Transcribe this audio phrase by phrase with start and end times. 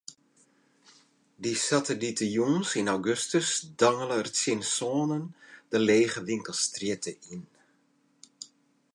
[1.41, 5.25] Dy saterdeitejûns yn augustus dangele er tsjin sânen
[5.69, 7.43] de lege winkelstrjitte yn.